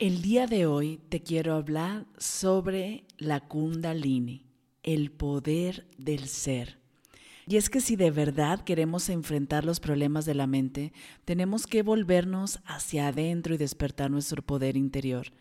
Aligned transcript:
El 0.00 0.22
día 0.22 0.46
de 0.46 0.64
hoy 0.64 1.00
te 1.08 1.24
quiero 1.24 1.54
hablar 1.54 2.06
sobre 2.18 3.04
la 3.16 3.40
kundalini, 3.40 4.46
el 4.84 5.10
poder 5.10 5.88
del 5.98 6.28
ser. 6.28 6.78
Y 7.48 7.56
es 7.56 7.68
que 7.68 7.80
si 7.80 7.96
de 7.96 8.12
verdad 8.12 8.60
queremos 8.60 9.08
enfrentar 9.08 9.64
los 9.64 9.80
problemas 9.80 10.24
de 10.24 10.36
la 10.36 10.46
mente, 10.46 10.92
tenemos 11.24 11.66
que 11.66 11.82
volvernos 11.82 12.60
hacia 12.64 13.08
adentro 13.08 13.56
y 13.56 13.58
despertar 13.58 14.08
nuestro 14.08 14.40
poder 14.40 14.76
interior. 14.76 15.32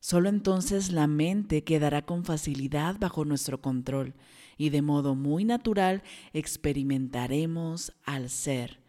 Solo 0.00 0.30
entonces 0.30 0.90
la 0.90 1.06
mente 1.06 1.62
quedará 1.62 2.04
con 2.04 2.24
facilidad 2.24 2.96
bajo 2.98 3.24
nuestro 3.24 3.60
control 3.60 4.14
y 4.58 4.70
de 4.70 4.82
modo 4.82 5.14
muy 5.14 5.44
natural 5.44 6.02
experimentaremos 6.32 7.92
al 8.02 8.30
ser. 8.30 8.80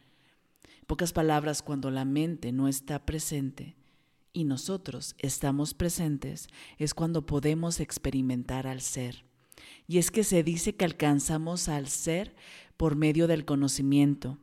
pocas 0.88 1.14
palabras, 1.14 1.62
cuando 1.62 1.92
la 1.92 2.04
mente 2.04 2.52
no 2.52 2.68
está 2.68 3.06
presente 3.06 3.76
y 4.34 4.46
nosotros 4.46 5.16
estamos 5.18 5.74
presentes, 5.74 6.48
es 6.78 6.94
cuando 6.94 7.26
podemos 7.26 7.80
experimentar 7.80 8.68
al 8.68 8.82
ser. 8.82 9.26
Y 9.88 9.98
es 9.98 10.12
que 10.12 10.24
se 10.24 10.44
dice 10.44 10.76
que 10.76 10.86
alcanzamos 10.86 11.70
al 11.70 11.88
ser 11.88 12.36
por 12.78 12.96
medio 12.96 13.28
del 13.28 13.46
conocimiento. 13.46 14.38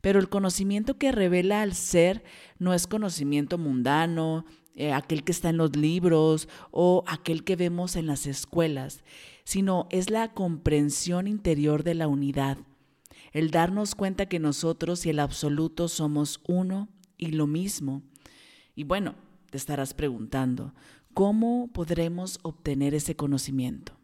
Pero 0.00 0.18
el 0.18 0.28
conocimiento 0.28 0.98
que 0.98 1.12
revela 1.12 1.62
al 1.62 1.74
ser 1.74 2.24
no 2.58 2.74
es 2.74 2.86
conocimiento 2.86 3.58
mundano, 3.58 4.44
eh, 4.74 4.92
aquel 4.92 5.24
que 5.24 5.32
está 5.32 5.50
en 5.50 5.58
los 5.58 5.76
libros 5.76 6.48
o 6.70 7.04
aquel 7.06 7.44
que 7.44 7.56
vemos 7.56 7.96
en 7.96 8.06
las 8.06 8.26
escuelas, 8.26 9.02
sino 9.44 9.86
es 9.90 10.10
la 10.10 10.32
comprensión 10.32 11.26
interior 11.26 11.82
de 11.82 11.94
la 11.94 12.08
unidad, 12.08 12.58
el 13.32 13.50
darnos 13.50 13.94
cuenta 13.94 14.26
que 14.26 14.38
nosotros 14.38 15.04
y 15.06 15.10
el 15.10 15.18
absoluto 15.18 15.88
somos 15.88 16.40
uno 16.46 16.88
y 17.18 17.32
lo 17.32 17.46
mismo. 17.46 18.02
Y 18.74 18.84
bueno, 18.84 19.14
te 19.50 19.58
estarás 19.58 19.94
preguntando, 19.94 20.74
¿cómo 21.14 21.70
podremos 21.72 22.38
obtener 22.42 22.94
ese 22.94 23.16
conocimiento? 23.16 24.00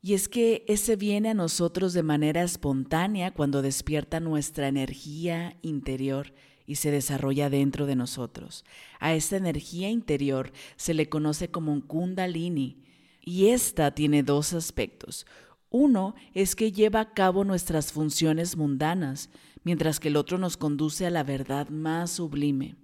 Y 0.00 0.12
es 0.12 0.28
que 0.28 0.64
ese 0.68 0.96
viene 0.96 1.30
a 1.30 1.34
nosotros 1.34 1.94
de 1.94 2.02
manera 2.02 2.42
espontánea 2.42 3.32
cuando 3.32 3.62
despierta 3.62 4.20
nuestra 4.20 4.68
energía 4.68 5.56
interior 5.62 6.34
y 6.66 6.76
se 6.76 6.90
desarrolla 6.90 7.48
dentro 7.50 7.86
de 7.86 7.96
nosotros. 7.96 8.64
A 9.00 9.14
esta 9.14 9.36
energía 9.36 9.88
interior 9.88 10.52
se 10.76 10.94
le 10.94 11.08
conoce 11.08 11.50
como 11.50 11.72
un 11.72 11.80
kundalini 11.80 12.82
y 13.22 13.46
esta 13.46 13.94
tiene 13.94 14.22
dos 14.22 14.52
aspectos. 14.52 15.26
Uno 15.70 16.14
es 16.34 16.54
que 16.54 16.70
lleva 16.70 17.00
a 17.00 17.14
cabo 17.14 17.44
nuestras 17.44 17.90
funciones 17.90 18.56
mundanas, 18.56 19.30
mientras 19.64 19.98
que 20.00 20.08
el 20.08 20.16
otro 20.16 20.38
nos 20.38 20.56
conduce 20.56 21.06
a 21.06 21.10
la 21.10 21.24
verdad 21.24 21.68
más 21.70 22.12
sublime. 22.12 22.76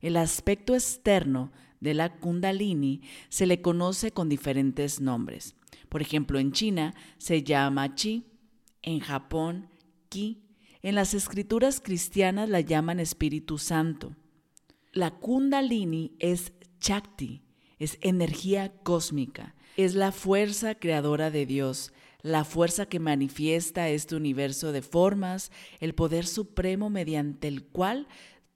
El 0.00 0.16
aspecto 0.16 0.74
externo 0.74 1.52
de 1.80 1.94
la 1.94 2.18
kundalini 2.18 3.02
se 3.28 3.46
le 3.46 3.60
conoce 3.60 4.12
con 4.12 4.28
diferentes 4.28 5.00
nombres. 5.00 5.54
Por 5.88 6.02
ejemplo, 6.02 6.38
en 6.38 6.52
China 6.52 6.94
se 7.18 7.42
llama 7.42 7.94
chi, 7.94 8.26
en 8.82 9.00
Japón 9.00 9.68
ki 10.08 10.42
en 10.82 10.94
las 10.94 11.12
escrituras 11.12 11.80
cristianas 11.80 12.48
la 12.48 12.60
llaman 12.60 13.00
Espíritu 13.00 13.58
Santo. 13.58 14.16
La 14.92 15.10
kundalini 15.10 16.12
es 16.18 16.52
Chakti, 16.80 17.42
es 17.78 17.98
energía 18.00 18.72
cósmica, 18.82 19.54
es 19.76 19.94
la 19.94 20.10
fuerza 20.10 20.74
creadora 20.74 21.30
de 21.30 21.44
Dios, 21.44 21.92
la 22.22 22.44
fuerza 22.44 22.86
que 22.86 22.98
manifiesta 22.98 23.90
este 23.90 24.16
universo 24.16 24.72
de 24.72 24.82
formas, 24.82 25.52
el 25.80 25.94
poder 25.94 26.26
supremo 26.26 26.88
mediante 26.88 27.48
el 27.48 27.64
cual 27.64 28.08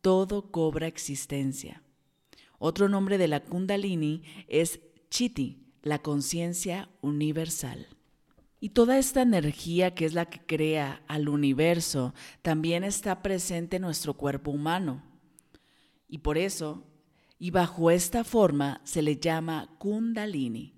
todo 0.05 0.51
cobra 0.51 0.87
existencia. 0.87 1.83
Otro 2.59 2.91
nombre 2.91 3.17
de 3.17 3.27
la 3.27 3.41
kundalini 3.41 4.23
es 4.49 4.81
Chiti, 5.09 5.65
la 5.81 6.01
conciencia 6.01 6.91
universal. 7.01 7.89
Y 8.61 8.71
toda 8.71 8.99
esta 8.99 9.23
energía 9.23 9.95
que 9.95 10.05
es 10.05 10.13
la 10.13 10.27
que 10.27 10.45
crea 10.45 11.03
al 11.09 11.31
universo 11.31 12.13
también 12.43 12.85
está 12.85 13.23
presente 13.23 13.77
en 13.77 13.83
nuestro 13.83 14.13
cuerpo 14.13 14.51
humano. 14.51 15.03
Y 16.07 16.19
por 16.19 16.37
eso, 16.37 16.85
y 17.39 17.51
bajo 17.51 17.91
esta 17.91 18.25
forma, 18.25 18.83
se 18.85 19.01
le 19.01 19.17
llama 19.17 19.75
kundalini. 19.79 20.74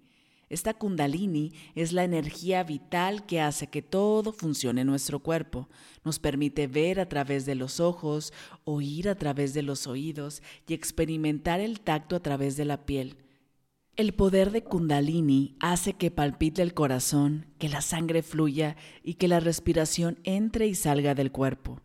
Esta 0.49 0.75
kundalini 0.75 1.53
es 1.75 1.93
la 1.93 2.05
energía 2.05 2.63
vital 2.63 3.27
que 3.27 3.41
hace 3.41 3.67
que 3.67 3.83
todo 3.83 4.33
funcione 4.33 4.83
en 4.83 4.87
nuestro 4.87 5.19
cuerpo. 5.21 5.69
Nos 6.05 6.21
permite 6.21 6.69
ver 6.69 7.01
a 7.01 7.09
través 7.09 7.47
de 7.47 7.57
los 7.57 7.81
ojos, 7.81 8.33
oír 8.65 9.09
a 9.09 9.17
través 9.17 9.55
de 9.55 9.63
los 9.63 9.89
oídos 9.89 10.43
y 10.69 10.75
experimentar 10.75 11.59
el 11.61 11.81
tacto 11.81 12.15
a 12.15 12.21
través 12.21 12.57
de 12.57 12.65
la 12.65 12.87
piel. 12.87 13.17
El 13.97 14.13
poder 14.13 14.53
de 14.53 14.63
Kundalini 14.63 15.57
hace 15.59 15.95
que 15.95 16.11
palpite 16.11 16.63
el 16.63 16.75
corazón, 16.75 17.47
que 17.59 17.69
la 17.69 17.81
sangre 17.81 18.23
fluya 18.23 18.77
y 19.03 19.15
que 19.15 19.27
la 19.27 19.41
respiración 19.41 20.19
entre 20.23 20.67
y 20.67 20.75
salga 20.75 21.15
del 21.15 21.33
cuerpo. 21.33 21.81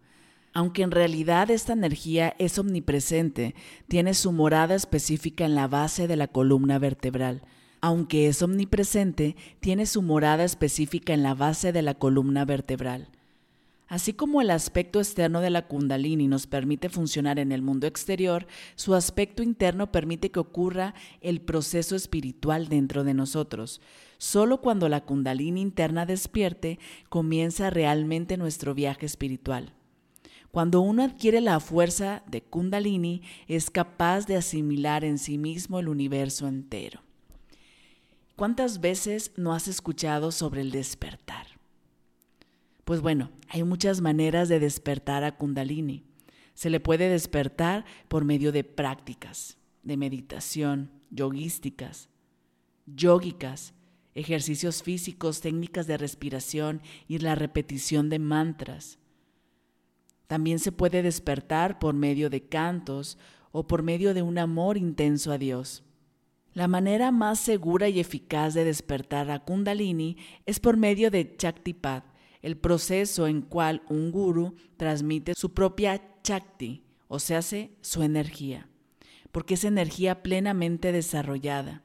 Aunque 0.53 0.83
en 0.83 0.91
realidad 0.91 1.49
esta 1.49 1.73
energía 1.73 2.35
es 2.37 2.59
omnipresente, 2.59 3.55
tiene 3.87 4.13
su 4.13 4.33
morada 4.33 4.75
específica 4.75 5.45
en 5.45 5.55
la 5.55 5.67
base 5.67 6.07
de 6.07 6.17
la 6.17 6.27
columna 6.27 6.77
vertebral. 6.77 7.43
Aunque 7.83 8.27
es 8.27 8.43
omnipresente, 8.43 9.35
tiene 9.59 9.87
su 9.87 10.03
morada 10.03 10.43
específica 10.43 11.13
en 11.13 11.23
la 11.23 11.33
base 11.33 11.71
de 11.71 11.81
la 11.81 11.95
columna 11.95 12.45
vertebral. 12.45 13.09
Así 13.87 14.13
como 14.13 14.39
el 14.39 14.51
aspecto 14.51 14.99
externo 14.99 15.41
de 15.41 15.49
la 15.49 15.67
kundalini 15.67 16.27
nos 16.27 16.47
permite 16.47 16.87
funcionar 16.87 17.39
en 17.39 17.51
el 17.51 17.63
mundo 17.63 17.87
exterior, 17.87 18.47
su 18.75 18.93
aspecto 18.93 19.43
interno 19.43 19.91
permite 19.91 20.29
que 20.31 20.39
ocurra 20.39 20.93
el 21.19 21.41
proceso 21.41 21.95
espiritual 21.95 22.69
dentro 22.69 23.03
de 23.03 23.15
nosotros. 23.15 23.81
Solo 24.17 24.61
cuando 24.61 24.87
la 24.87 25.03
kundalini 25.03 25.59
interna 25.59 26.05
despierte, 26.05 26.79
comienza 27.09 27.69
realmente 27.71 28.37
nuestro 28.37 28.75
viaje 28.75 29.07
espiritual. 29.07 29.73
Cuando 30.51 30.81
uno 30.81 31.03
adquiere 31.03 31.41
la 31.41 31.59
fuerza 31.59 32.23
de 32.27 32.43
kundalini, 32.43 33.23
es 33.47 33.71
capaz 33.71 34.27
de 34.27 34.37
asimilar 34.37 35.03
en 35.03 35.17
sí 35.17 35.37
mismo 35.37 35.79
el 35.79 35.89
universo 35.89 36.47
entero. 36.47 37.01
¿Cuántas 38.41 38.81
veces 38.81 39.33
no 39.37 39.53
has 39.53 39.67
escuchado 39.67 40.31
sobre 40.31 40.61
el 40.61 40.71
despertar? 40.71 41.45
Pues 42.85 42.99
bueno, 42.99 43.29
hay 43.47 43.63
muchas 43.63 44.01
maneras 44.01 44.49
de 44.49 44.59
despertar 44.59 45.23
a 45.23 45.37
Kundalini. 45.37 46.05
Se 46.55 46.71
le 46.71 46.79
puede 46.79 47.07
despertar 47.07 47.85
por 48.07 48.25
medio 48.25 48.51
de 48.51 48.63
prácticas, 48.63 49.59
de 49.83 49.95
meditación, 49.95 50.89
yogísticas, 51.11 52.09
yógicas, 52.87 53.75
ejercicios 54.15 54.81
físicos, 54.81 55.41
técnicas 55.41 55.85
de 55.85 55.97
respiración 55.97 56.81
y 57.07 57.19
la 57.19 57.35
repetición 57.35 58.09
de 58.09 58.17
mantras. 58.17 58.97
También 60.25 60.57
se 60.57 60.71
puede 60.71 61.03
despertar 61.03 61.77
por 61.77 61.93
medio 61.93 62.31
de 62.31 62.41
cantos 62.41 63.19
o 63.51 63.67
por 63.67 63.83
medio 63.83 64.15
de 64.15 64.23
un 64.23 64.39
amor 64.39 64.77
intenso 64.77 65.31
a 65.31 65.37
Dios. 65.37 65.83
La 66.53 66.67
manera 66.67 67.11
más 67.11 67.39
segura 67.39 67.87
y 67.87 67.99
eficaz 67.99 68.53
de 68.53 68.65
despertar 68.65 69.31
a 69.31 69.39
Kundalini 69.39 70.17
es 70.45 70.59
por 70.59 70.75
medio 70.75 71.09
de 71.09 71.37
Chaktipat, 71.37 72.03
el 72.41 72.57
proceso 72.57 73.27
en 73.27 73.41
cual 73.41 73.83
un 73.87 74.11
guru 74.11 74.55
transmite 74.75 75.33
su 75.35 75.53
propia 75.53 76.01
chakti, 76.23 76.83
o 77.07 77.19
sea, 77.19 77.41
su 77.41 78.03
energía, 78.03 78.67
porque 79.31 79.53
es 79.53 79.63
energía 79.63 80.23
plenamente 80.23 80.91
desarrollada. 80.91 81.83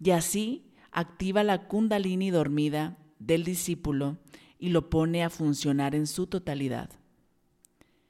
Y 0.00 0.10
así 0.10 0.70
activa 0.92 1.42
la 1.42 1.66
kundalini 1.66 2.30
dormida 2.30 2.98
del 3.18 3.42
discípulo 3.42 4.18
y 4.58 4.68
lo 4.68 4.90
pone 4.90 5.24
a 5.24 5.30
funcionar 5.30 5.96
en 5.96 6.06
su 6.06 6.28
totalidad. 6.28 6.90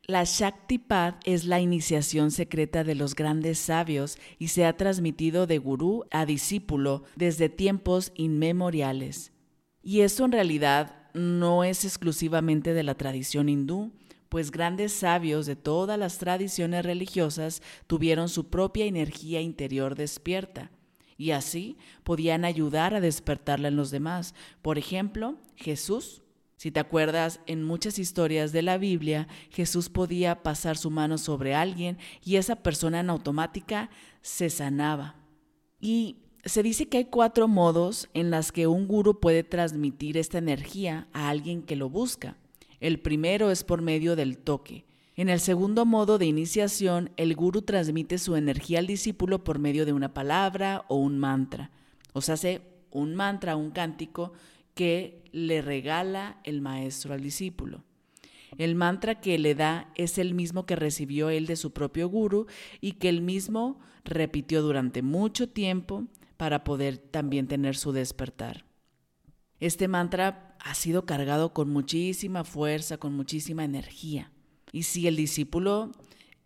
La 0.07 0.25
Shaktipat 0.25 1.23
es 1.25 1.47
la 1.47 1.61
iniciación 1.61 2.31
secreta 2.31 2.85
de 2.85 2.95
los 2.95 3.15
grandes 3.15 3.59
sabios 3.59 4.19
y 4.39 4.49
se 4.49 4.67
ha 4.67 4.77
transmitido 4.77 5.47
de 5.47 5.57
gurú 5.57 6.05
a 6.11 6.27
discípulo 6.27 7.05
desde 7.17 7.49
tiempos 7.49 8.13
inmemoriales. 8.15 9.33
Y 9.83 10.01
esto 10.01 10.27
en 10.27 10.33
realidad 10.33 10.95
no 11.15 11.65
es 11.65 11.87
exclusivamente 11.87 12.75
de 12.75 12.83
la 12.83 12.97
tradición 12.97 13.49
hindú, 13.49 13.93
pues 14.29 14.51
grandes 14.51 14.93
sabios 14.93 15.47
de 15.47 15.57
todas 15.57 15.99
las 15.99 16.19
tradiciones 16.19 16.85
religiosas 16.85 17.63
tuvieron 17.87 18.29
su 18.29 18.51
propia 18.51 18.85
energía 18.85 19.41
interior 19.41 19.95
despierta. 19.95 20.71
y 21.17 21.31
así 21.31 21.79
podían 22.03 22.45
ayudar 22.45 22.93
a 22.93 23.01
despertarla 23.01 23.69
en 23.69 23.77
los 23.77 23.93
demás. 23.93 24.35
Por 24.61 24.79
ejemplo, 24.79 25.39
Jesús. 25.55 26.24
Si 26.57 26.71
te 26.71 26.81
acuerdas, 26.81 27.41
en 27.47 27.63
muchas 27.63 27.99
historias 27.99 28.53
de 28.53 28.63
la 28.63 28.79
Biblia, 28.79 29.29
Jesús 29.51 29.89
podía 29.89 30.43
pasar 30.43 30.77
su 30.77 30.91
mano 30.91 31.19
sobre 31.19 31.55
alguien 31.55 31.99
y 32.25 32.37
esa 32.37 32.57
persona 32.57 33.01
en 33.01 33.11
automática 33.11 33.91
se 34.23 34.51
sanaba. 34.51 35.17
Y 35.81 36.17
se 36.45 36.63
dice 36.63 36.87
que 36.87 36.99
hay 36.99 37.05
cuatro 37.07 37.49
modos 37.49 38.09
en 38.15 38.31
las 38.31 38.53
que 38.53 38.67
un 38.67 38.87
gurú 38.87 39.19
puede 39.19 39.43
transmitir 39.43 40.17
esta 40.17 40.39
energía 40.39 41.09
a 41.13 41.29
alguien 41.29 41.63
que 41.63 41.77
lo 41.77 41.89
busca. 41.89 42.37
El 42.81 43.01
primero 43.01 43.51
es 43.51 43.65
por 43.65 43.83
medio 43.83 44.15
del 44.15 44.39
toque. 44.39 44.85
En 45.17 45.29
el 45.29 45.41
segundo 45.41 45.87
modo 45.87 46.19
de 46.19 46.27
iniciación, 46.27 47.11
el 47.17 47.35
gurú 47.35 47.63
transmite 47.63 48.19
su 48.19 48.37
energía 48.37 48.81
al 48.81 48.87
discípulo 48.87 49.45
por 49.45 49.59
medio 49.59 49.87
de 49.87 49.93
una 49.93 50.13
palabra 50.13 50.85
o 50.89 50.97
un 50.97 51.19
mantra. 51.19 51.71
O 52.13 52.21
sea, 52.21 52.35
hace 52.35 52.63
un 52.91 53.15
mantra, 53.15 53.57
un 53.57 53.71
cántico 53.71 54.33
que 54.75 55.25
le 55.33 55.63
regala 55.63 56.41
el 56.45 56.61
maestro 56.61 57.15
al 57.15 57.21
discípulo. 57.21 57.85
El 58.59 58.75
mantra 58.75 59.21
que 59.21 59.39
le 59.39 59.55
da 59.55 59.91
es 59.97 60.19
el 60.19 60.35
mismo 60.35 60.67
que 60.67 60.77
recibió 60.77 61.31
él 61.31 61.47
de 61.47 61.57
su 61.57 61.73
propio 61.73 62.09
guru 62.09 62.47
y 62.81 62.93
que 62.93 63.09
él 63.09 63.21
mismo 63.21 63.81
repitió 64.05 64.63
durante 64.63 65.03
mucho 65.03 65.49
tiempo 65.49 66.05
para 66.37 66.63
poder 66.63 66.99
también 66.99 67.49
tener 67.49 67.77
su 67.77 67.93
despertar. 67.93 68.65
Este 69.61 69.89
mantra 69.89 70.57
ha 70.61 70.75
sido 70.75 71.07
cargado 71.07 71.53
con 71.53 71.71
muchísima 71.71 72.45
fuerza, 72.45 72.99
con 72.99 73.15
muchísima 73.15 73.65
energía. 73.65 74.31
Y 74.73 74.85
si 74.85 75.07
el 75.07 75.17
discípulo 75.17 75.93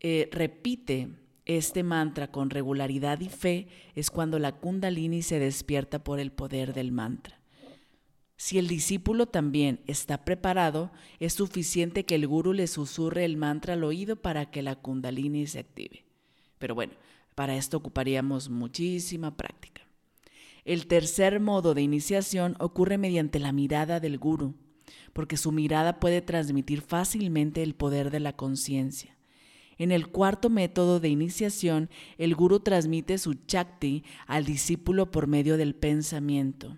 eh, 0.00 0.28
repite 0.32 1.08
este 1.44 1.82
mantra 1.82 2.30
con 2.30 2.50
regularidad 2.50 3.20
y 3.20 3.28
fe, 3.28 3.68
es 3.94 4.10
cuando 4.10 4.38
la 4.38 4.52
kundalini 4.52 5.22
se 5.22 5.38
despierta 5.38 6.04
por 6.04 6.20
el 6.20 6.30
poder 6.30 6.74
del 6.74 6.92
mantra. 6.92 7.37
Si 8.38 8.58
el 8.58 8.66
discípulo 8.66 9.26
también 9.26 9.80
está 9.86 10.24
preparado, 10.24 10.90
es 11.20 11.34
suficiente 11.34 12.06
que 12.06 12.14
el 12.14 12.26
guru 12.26 12.54
le 12.54 12.66
susurre 12.66 13.26
el 13.26 13.36
mantra 13.36 13.74
al 13.74 13.84
oído 13.84 14.16
para 14.16 14.50
que 14.50 14.62
la 14.62 14.76
kundalini 14.76 15.46
se 15.46 15.58
active. 15.58 16.06
Pero 16.58 16.74
bueno, 16.74 16.94
para 17.34 17.54
esto 17.54 17.76
ocuparíamos 17.76 18.48
muchísima 18.48 19.36
práctica. 19.36 19.82
El 20.64 20.86
tercer 20.86 21.40
modo 21.40 21.74
de 21.74 21.82
iniciación 21.82 22.56
ocurre 22.58 22.96
mediante 22.96 23.38
la 23.38 23.52
mirada 23.52 24.00
del 24.00 24.16
guru 24.16 24.54
porque 25.12 25.36
su 25.36 25.52
mirada 25.52 26.00
puede 26.00 26.22
transmitir 26.22 26.80
fácilmente 26.80 27.62
el 27.62 27.74
poder 27.74 28.10
de 28.10 28.20
la 28.20 28.34
conciencia. 28.34 29.16
En 29.76 29.92
el 29.92 30.08
cuarto 30.08 30.50
método 30.50 30.98
de 30.98 31.08
iniciación, 31.08 31.88
el 32.18 32.34
guru 32.34 32.60
transmite 32.60 33.18
su 33.18 33.34
chakti 33.34 34.04
al 34.26 34.44
discípulo 34.44 35.10
por 35.10 35.26
medio 35.26 35.56
del 35.56 35.74
pensamiento. 35.74 36.76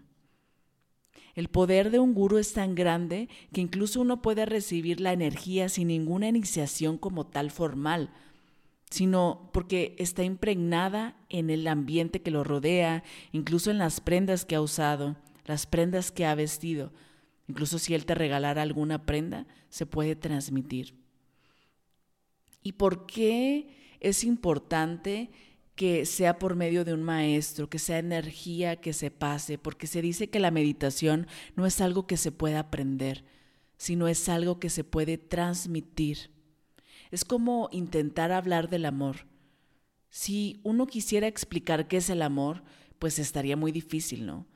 El 1.35 1.49
poder 1.49 1.91
de 1.91 1.99
un 1.99 2.15
guru 2.15 2.38
es 2.38 2.53
tan 2.53 2.75
grande 2.75 3.29
que 3.53 3.61
incluso 3.61 4.00
uno 4.00 4.23
puede 4.23 4.47
recibir 4.47 5.00
la 5.00 5.12
energía 5.12 5.69
sin 5.69 5.88
ninguna 5.88 6.29
iniciación 6.29 6.99
como 6.99 7.27
tal 7.27 7.50
formal, 7.50 8.11
sino 8.91 9.50
porque 9.53 9.94
está 9.99 10.25
impregnada 10.25 11.17
en 11.29 11.50
el 11.50 11.67
ambiente 11.69 12.23
que 12.23 12.31
lo 12.31 12.44
rodea, 12.44 13.05
incluso 13.32 13.71
en 13.71 13.79
las 13.79 14.00
prendas 14.00 14.44
que 14.44 14.56
ha 14.56 14.61
usado, 14.61 15.17
las 15.44 15.67
prendas 15.67 16.11
que 16.11 16.27
ha 16.27 16.35
vestido, 16.35 16.93
Incluso 17.50 17.81
si 17.81 17.94
Él 17.94 18.06
te 18.06 18.15
regalara 18.15 18.62
alguna 18.62 19.05
prenda, 19.06 19.44
se 19.71 19.85
puede 19.85 20.15
transmitir. 20.15 20.94
¿Y 22.62 22.73
por 22.73 23.06
qué 23.06 23.77
es 23.99 24.23
importante 24.23 25.32
que 25.81 26.05
sea 26.05 26.38
por 26.38 26.56
medio 26.56 26.85
de 26.85 26.93
un 26.93 27.03
maestro, 27.03 27.71
que 27.71 27.79
sea 27.79 27.97
energía 27.97 28.77
que 28.77 28.93
se 28.93 29.11
pase? 29.11 29.56
Porque 29.56 29.87
se 29.87 30.03
dice 30.03 30.29
que 30.29 30.38
la 30.38 30.50
meditación 30.50 31.27
no 31.56 31.65
es 31.65 31.81
algo 31.81 32.06
que 32.06 32.19
se 32.19 32.32
pueda 32.32 32.59
aprender, 32.59 33.25
sino 33.79 34.06
es 34.06 34.29
algo 34.29 34.61
que 34.61 34.69
se 34.69 34.85
puede 34.85 35.17
transmitir. 35.17 36.32
Es 37.11 37.25
como 37.25 37.71
intentar 37.73 38.31
hablar 38.31 38.69
del 38.69 38.85
amor. 38.85 39.27
Si 40.11 40.61
uno 40.65 40.87
quisiera 40.87 41.29
explicar 41.29 41.88
qué 41.88 41.97
es 41.97 42.11
el 42.11 42.21
amor, 42.21 42.62
pues 42.99 43.19
estaría 43.19 43.56
muy 43.56 43.73
difícil, 43.73 44.27
¿no? 44.27 44.47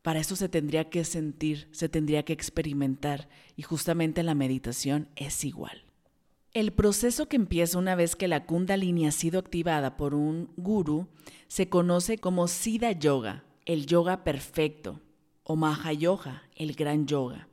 Para 0.00 0.20
eso 0.20 0.34
se 0.34 0.48
tendría 0.48 0.88
que 0.88 1.04
sentir, 1.04 1.68
se 1.72 1.90
tendría 1.90 2.22
que 2.22 2.32
experimentar 2.32 3.28
y 3.54 3.64
justamente 3.64 4.22
la 4.22 4.34
meditación 4.34 5.10
es 5.14 5.44
igual. 5.44 5.89
El 6.52 6.72
proceso 6.72 7.28
que 7.28 7.36
empieza 7.36 7.78
una 7.78 7.94
vez 7.94 8.16
que 8.16 8.26
la 8.26 8.44
kundalini 8.44 9.06
ha 9.06 9.12
sido 9.12 9.38
activada 9.38 9.96
por 9.96 10.14
un 10.14 10.50
guru 10.56 11.06
se 11.46 11.68
conoce 11.68 12.18
como 12.18 12.48
Siddha 12.48 12.92
Yoga, 12.92 13.44
el 13.66 13.86
yoga 13.86 14.24
perfecto, 14.24 15.00
o 15.44 15.54
Mahayoga, 15.54 16.42
el 16.56 16.74
gran 16.74 17.06
yoga. 17.06 17.48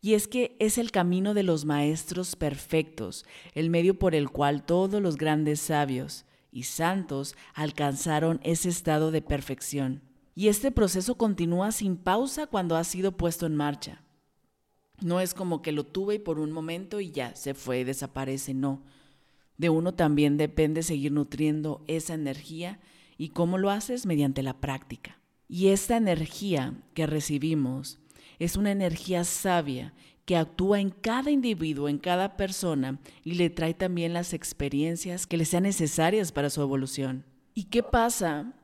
Y 0.00 0.14
es 0.14 0.26
que 0.26 0.56
es 0.58 0.78
el 0.78 0.90
camino 0.90 1.32
de 1.32 1.44
los 1.44 1.64
maestros 1.64 2.34
perfectos, 2.34 3.24
el 3.54 3.70
medio 3.70 3.98
por 3.98 4.14
el 4.14 4.30
cual 4.30 4.64
todos 4.64 5.00
los 5.00 5.16
grandes 5.16 5.60
sabios 5.60 6.24
y 6.50 6.64
santos 6.64 7.36
alcanzaron 7.54 8.40
ese 8.42 8.68
estado 8.68 9.12
de 9.12 9.22
perfección 9.22 10.02
y 10.34 10.48
este 10.48 10.70
proceso 10.70 11.16
continúa 11.16 11.72
sin 11.72 11.96
pausa 11.96 12.46
cuando 12.46 12.76
ha 12.76 12.84
sido 12.84 13.12
puesto 13.12 13.46
en 13.46 13.54
marcha. 13.54 14.02
No 15.00 15.20
es 15.20 15.34
como 15.34 15.62
que 15.62 15.72
lo 15.72 15.84
tuve 15.84 16.20
por 16.20 16.38
un 16.38 16.52
momento 16.52 17.00
y 17.00 17.10
ya 17.10 17.34
se 17.34 17.54
fue, 17.54 17.84
desaparece, 17.84 18.54
no. 18.54 18.82
De 19.56 19.70
uno 19.70 19.94
también 19.94 20.36
depende 20.36 20.82
seguir 20.82 21.12
nutriendo 21.12 21.84
esa 21.86 22.14
energía 22.14 22.80
y 23.18 23.30
cómo 23.30 23.58
lo 23.58 23.70
haces 23.70 24.06
mediante 24.06 24.42
la 24.42 24.60
práctica. 24.60 25.18
Y 25.48 25.68
esta 25.68 25.96
energía 25.96 26.74
que 26.94 27.06
recibimos 27.06 27.98
es 28.38 28.56
una 28.56 28.72
energía 28.72 29.24
sabia 29.24 29.94
que 30.24 30.36
actúa 30.36 30.80
en 30.80 30.90
cada 30.90 31.30
individuo, 31.30 31.88
en 31.88 31.98
cada 31.98 32.36
persona 32.36 32.98
y 33.22 33.34
le 33.34 33.50
trae 33.50 33.74
también 33.74 34.14
las 34.14 34.32
experiencias 34.32 35.26
que 35.26 35.36
le 35.36 35.44
sean 35.44 35.64
necesarias 35.64 36.32
para 36.32 36.50
su 36.50 36.62
evolución. 36.62 37.24
¿Y 37.54 37.64
qué 37.64 37.82
pasa 37.82 38.54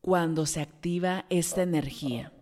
cuando 0.00 0.44
se 0.44 0.60
activa 0.60 1.24
esta 1.30 1.62
energía? 1.62 2.32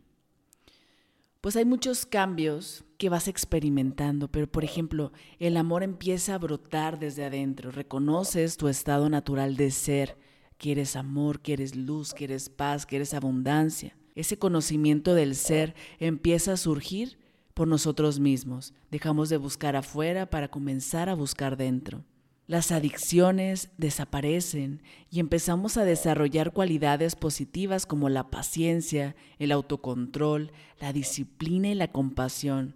Pues 1.41 1.57
hay 1.57 1.65
muchos 1.65 2.05
cambios 2.05 2.85
que 2.99 3.09
vas 3.09 3.27
experimentando, 3.27 4.29
pero 4.29 4.47
por 4.47 4.63
ejemplo, 4.63 5.11
el 5.39 5.57
amor 5.57 5.83
empieza 5.83 6.35
a 6.35 6.39
brotar 6.39 6.99
desde 6.99 7.25
adentro, 7.25 7.71
reconoces 7.71 8.59
tu 8.59 8.69
estado 8.69 9.09
natural 9.09 9.57
de 9.57 9.71
ser, 9.71 10.19
que 10.59 10.73
eres 10.73 10.97
amor, 10.97 11.41
que 11.41 11.55
eres 11.55 11.75
luz, 11.75 12.13
que 12.13 12.25
eres 12.25 12.51
paz, 12.51 12.85
que 12.85 12.97
eres 12.97 13.15
abundancia. 13.15 13.97
Ese 14.15 14.39
conocimiento 14.39 15.15
del 15.15 15.35
ser 15.35 15.75
empieza 15.99 16.53
a 16.53 16.57
surgir 16.59 17.19
por 17.55 17.67
nosotros 17.67 18.21
mismos. 18.21 18.75
Dejamos 18.91 19.31
de 19.31 19.39
buscar 19.39 19.77
afuera 19.77 20.29
para 20.29 20.49
comenzar 20.49 21.09
a 21.09 21.15
buscar 21.15 21.57
dentro. 21.57 22.05
Las 22.50 22.73
adicciones 22.73 23.71
desaparecen 23.78 24.83
y 25.09 25.21
empezamos 25.21 25.76
a 25.76 25.85
desarrollar 25.85 26.52
cualidades 26.52 27.14
positivas 27.14 27.87
como 27.87 28.09
la 28.09 28.28
paciencia, 28.28 29.14
el 29.38 29.52
autocontrol, 29.52 30.50
la 30.80 30.92
disciplina 30.92 31.69
y 31.69 31.76
la 31.76 31.92
compasión. 31.92 32.75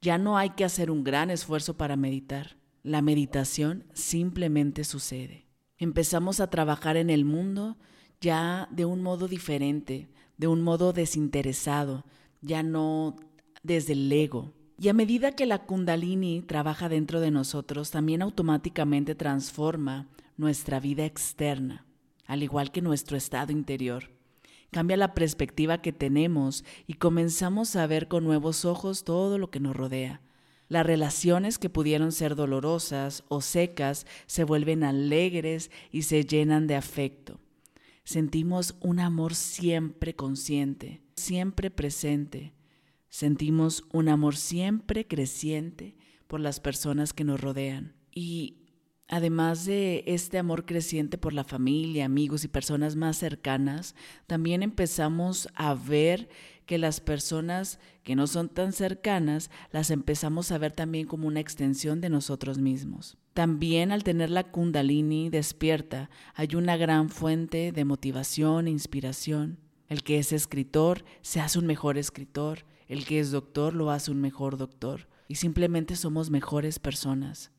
Ya 0.00 0.16
no 0.16 0.38
hay 0.38 0.50
que 0.50 0.64
hacer 0.64 0.92
un 0.92 1.02
gran 1.02 1.28
esfuerzo 1.28 1.76
para 1.76 1.96
meditar. 1.96 2.56
La 2.84 3.02
meditación 3.02 3.82
simplemente 3.94 4.84
sucede. 4.84 5.48
Empezamos 5.78 6.38
a 6.38 6.48
trabajar 6.48 6.96
en 6.96 7.10
el 7.10 7.24
mundo 7.24 7.78
ya 8.20 8.68
de 8.70 8.84
un 8.84 9.02
modo 9.02 9.26
diferente, 9.26 10.08
de 10.36 10.46
un 10.46 10.62
modo 10.62 10.92
desinteresado, 10.92 12.04
ya 12.42 12.62
no 12.62 13.16
desde 13.64 13.94
el 13.94 14.12
ego, 14.12 14.54
y 14.80 14.88
a 14.88 14.92
medida 14.92 15.32
que 15.32 15.44
la 15.44 15.66
kundalini 15.66 16.40
trabaja 16.40 16.88
dentro 16.88 17.20
de 17.20 17.32
nosotros, 17.32 17.90
también 17.90 18.22
automáticamente 18.22 19.16
transforma 19.16 20.08
nuestra 20.36 20.78
vida 20.78 21.04
externa, 21.04 21.84
al 22.26 22.44
igual 22.44 22.70
que 22.70 22.80
nuestro 22.80 23.16
estado 23.16 23.50
interior. 23.50 24.10
Cambia 24.70 24.96
la 24.96 25.14
perspectiva 25.14 25.82
que 25.82 25.92
tenemos 25.92 26.64
y 26.86 26.94
comenzamos 26.94 27.74
a 27.74 27.88
ver 27.88 28.06
con 28.06 28.22
nuevos 28.22 28.64
ojos 28.64 29.02
todo 29.02 29.36
lo 29.36 29.50
que 29.50 29.58
nos 29.58 29.74
rodea. 29.74 30.20
Las 30.68 30.86
relaciones 30.86 31.58
que 31.58 31.70
pudieron 31.70 32.12
ser 32.12 32.36
dolorosas 32.36 33.24
o 33.28 33.40
secas 33.40 34.06
se 34.26 34.44
vuelven 34.44 34.84
alegres 34.84 35.72
y 35.90 36.02
se 36.02 36.24
llenan 36.24 36.66
de 36.66 36.76
afecto. 36.76 37.40
Sentimos 38.04 38.76
un 38.80 39.00
amor 39.00 39.34
siempre 39.34 40.14
consciente, 40.14 41.00
siempre 41.16 41.70
presente, 41.70 42.52
Sentimos 43.08 43.84
un 43.92 44.08
amor 44.08 44.36
siempre 44.36 45.06
creciente 45.06 45.96
por 46.26 46.40
las 46.40 46.60
personas 46.60 47.12
que 47.12 47.24
nos 47.24 47.40
rodean. 47.40 47.94
Y 48.14 48.58
además 49.08 49.64
de 49.64 50.04
este 50.06 50.38
amor 50.38 50.66
creciente 50.66 51.18
por 51.18 51.32
la 51.32 51.44
familia, 51.44 52.04
amigos 52.04 52.44
y 52.44 52.48
personas 52.48 52.96
más 52.96 53.16
cercanas, 53.16 53.94
también 54.26 54.62
empezamos 54.62 55.48
a 55.54 55.74
ver 55.74 56.28
que 56.66 56.76
las 56.76 57.00
personas 57.00 57.80
que 58.02 58.14
no 58.14 58.26
son 58.26 58.50
tan 58.50 58.74
cercanas 58.74 59.50
las 59.72 59.90
empezamos 59.90 60.52
a 60.52 60.58
ver 60.58 60.72
también 60.72 61.06
como 61.06 61.26
una 61.26 61.40
extensión 61.40 62.02
de 62.02 62.10
nosotros 62.10 62.58
mismos. 62.58 63.16
También 63.32 63.90
al 63.90 64.04
tener 64.04 64.28
la 64.28 64.50
kundalini 64.50 65.30
despierta 65.30 66.10
hay 66.34 66.54
una 66.56 66.76
gran 66.76 67.08
fuente 67.08 67.72
de 67.72 67.84
motivación 67.86 68.66
e 68.66 68.70
inspiración. 68.70 69.60
El 69.88 70.02
que 70.02 70.18
es 70.18 70.32
escritor 70.32 71.04
se 71.22 71.40
hace 71.40 71.58
un 71.58 71.66
mejor 71.66 71.96
escritor, 71.96 72.66
el 72.88 73.04
que 73.04 73.20
es 73.20 73.30
doctor 73.30 73.74
lo 73.74 73.90
hace 73.90 74.10
un 74.10 74.20
mejor 74.20 74.56
doctor 74.56 75.08
y 75.28 75.36
simplemente 75.36 75.94
somos 75.94 76.30
mejores 76.30 76.78
personas. 76.78 77.52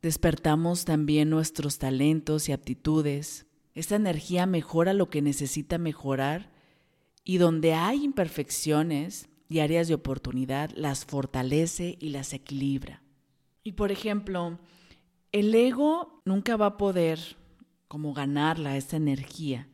Despertamos 0.00 0.84
también 0.84 1.28
nuestros 1.28 1.78
talentos 1.78 2.48
y 2.48 2.52
aptitudes. 2.52 3.46
Esta 3.74 3.96
energía 3.96 4.46
mejora 4.46 4.94
lo 4.94 5.10
que 5.10 5.20
necesita 5.20 5.76
mejorar 5.76 6.52
y 7.24 7.38
donde 7.38 7.74
hay 7.74 8.04
imperfecciones 8.04 9.28
y 9.48 9.58
áreas 9.58 9.88
de 9.88 9.94
oportunidad 9.94 10.70
las 10.74 11.04
fortalece 11.04 11.96
y 12.00 12.10
las 12.10 12.32
equilibra. 12.32 13.02
Y 13.64 13.72
por 13.72 13.90
ejemplo, 13.90 14.58
el 15.32 15.54
ego 15.54 16.22
nunca 16.24 16.56
va 16.56 16.66
a 16.66 16.76
poder 16.76 17.18
como 17.88 18.14
ganarla 18.14 18.76
esta 18.76 18.96
energía, 18.96 19.68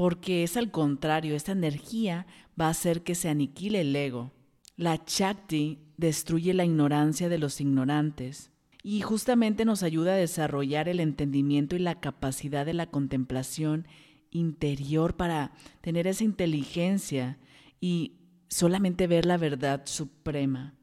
porque 0.00 0.44
es 0.44 0.56
al 0.56 0.70
contrario, 0.70 1.36
esta 1.36 1.52
energía 1.52 2.26
va 2.58 2.68
a 2.68 2.70
hacer 2.70 3.02
que 3.02 3.14
se 3.14 3.28
aniquile 3.28 3.82
el 3.82 3.94
ego. 3.94 4.32
La 4.76 5.04
Chakti 5.04 5.78
destruye 5.98 6.54
la 6.54 6.64
ignorancia 6.64 7.28
de 7.28 7.36
los 7.36 7.60
ignorantes 7.60 8.50
y 8.82 9.02
justamente 9.02 9.66
nos 9.66 9.82
ayuda 9.82 10.14
a 10.14 10.16
desarrollar 10.16 10.88
el 10.88 11.00
entendimiento 11.00 11.76
y 11.76 11.80
la 11.80 12.00
capacidad 12.00 12.64
de 12.64 12.72
la 12.72 12.86
contemplación 12.86 13.86
interior 14.30 15.18
para 15.18 15.52
tener 15.82 16.06
esa 16.06 16.24
inteligencia 16.24 17.38
y 17.78 18.14
solamente 18.48 19.06
ver 19.06 19.26
la 19.26 19.36
verdad 19.36 19.82
suprema. 19.84 20.76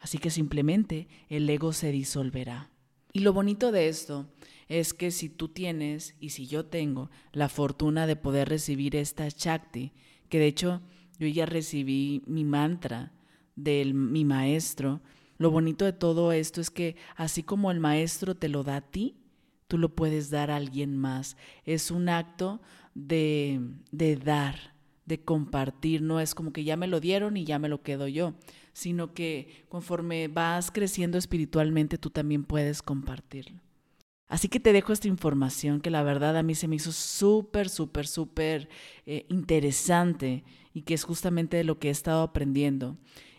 Así 0.00 0.16
que 0.16 0.30
simplemente 0.30 1.06
el 1.28 1.50
ego 1.50 1.74
se 1.74 1.92
disolverá. 1.92 2.70
Y 3.12 3.20
lo 3.20 3.34
bonito 3.34 3.72
de 3.72 3.88
esto 3.88 4.26
es 4.68 4.92
que 4.92 5.10
si 5.10 5.28
tú 5.28 5.48
tienes 5.48 6.14
y 6.20 6.30
si 6.30 6.46
yo 6.46 6.66
tengo 6.66 7.10
la 7.32 7.48
fortuna 7.48 8.06
de 8.06 8.16
poder 8.16 8.48
recibir 8.48 8.96
esta 8.96 9.28
Shakti, 9.28 9.92
que 10.28 10.38
de 10.38 10.46
hecho 10.46 10.82
yo 11.18 11.26
ya 11.26 11.46
recibí 11.46 12.22
mi 12.26 12.44
mantra 12.44 13.12
de 13.56 13.84
mi 13.94 14.24
maestro, 14.24 15.00
lo 15.38 15.50
bonito 15.50 15.84
de 15.84 15.92
todo 15.92 16.32
esto 16.32 16.60
es 16.60 16.70
que 16.70 16.96
así 17.16 17.42
como 17.42 17.70
el 17.70 17.80
maestro 17.80 18.34
te 18.34 18.48
lo 18.48 18.62
da 18.62 18.76
a 18.76 18.80
ti, 18.82 19.16
tú 19.68 19.78
lo 19.78 19.94
puedes 19.94 20.30
dar 20.30 20.50
a 20.50 20.56
alguien 20.56 20.96
más. 20.96 21.36
Es 21.64 21.90
un 21.90 22.08
acto 22.08 22.60
de, 22.94 23.60
de 23.92 24.16
dar, 24.16 24.74
de 25.06 25.20
compartir, 25.20 26.02
no 26.02 26.20
es 26.20 26.34
como 26.34 26.52
que 26.52 26.64
ya 26.64 26.76
me 26.76 26.88
lo 26.88 27.00
dieron 27.00 27.36
y 27.36 27.44
ya 27.44 27.58
me 27.58 27.68
lo 27.68 27.82
quedo 27.82 28.08
yo, 28.08 28.34
sino 28.72 29.14
que 29.14 29.64
conforme 29.68 30.28
vas 30.28 30.70
creciendo 30.70 31.18
espiritualmente 31.18 31.98
tú 31.98 32.10
también 32.10 32.44
puedes 32.44 32.82
compartirlo. 32.82 33.67
Así 34.28 34.48
que 34.48 34.60
te 34.60 34.72
dejo 34.72 34.92
esta 34.92 35.08
información 35.08 35.80
que 35.80 35.90
la 35.90 36.02
verdad 36.02 36.36
a 36.36 36.42
mí 36.42 36.54
se 36.54 36.68
me 36.68 36.76
hizo 36.76 36.92
súper, 36.92 37.68
súper, 37.68 38.06
súper 38.06 38.68
eh, 39.06 39.24
interesante 39.28 40.44
y 40.74 40.82
que 40.82 40.94
es 40.94 41.04
justamente 41.04 41.56
de 41.56 41.64
lo 41.64 41.78
que 41.78 41.88
he 41.88 41.90
estado 41.90 42.22
aprendiendo. 42.22 42.96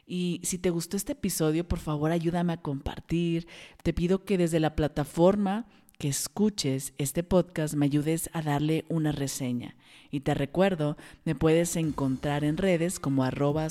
Y 0.07 0.41
si 0.43 0.57
te 0.57 0.71
gustó 0.71 0.97
este 0.97 1.11
episodio, 1.11 1.67
por 1.67 1.77
favor 1.77 2.11
ayúdame 2.11 2.53
a 2.53 2.61
compartir. 2.61 3.47
Te 3.83 3.93
pido 3.93 4.25
que 4.25 4.39
desde 4.39 4.59
la 4.59 4.75
plataforma 4.75 5.67
que 5.99 6.07
escuches 6.07 6.93
este 6.97 7.23
podcast 7.23 7.75
me 7.75 7.85
ayudes 7.85 8.29
a 8.33 8.41
darle 8.41 8.85
una 8.89 9.11
reseña. 9.11 9.75
Y 10.09 10.21
te 10.21 10.33
recuerdo, 10.33 10.97
me 11.25 11.35
puedes 11.35 11.75
encontrar 11.75 12.43
en 12.43 12.57
redes 12.57 12.99
como 12.99 13.23
arroba. 13.23 13.67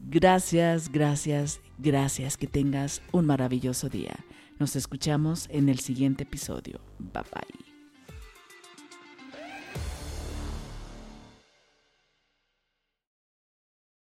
Gracias, 0.00 0.92
gracias, 0.92 1.60
gracias. 1.78 2.36
Que 2.36 2.46
tengas 2.46 3.00
un 3.12 3.24
maravilloso 3.24 3.88
día. 3.88 4.16
Nos 4.58 4.74
escuchamos 4.76 5.46
en 5.50 5.68
el 5.68 5.78
siguiente 5.78 6.24
episodio. 6.24 6.80
Bye 6.98 7.22
bye. 7.32 7.67